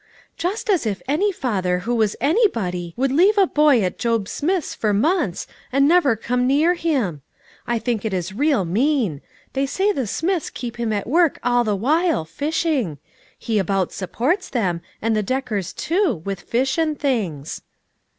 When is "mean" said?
8.65-9.21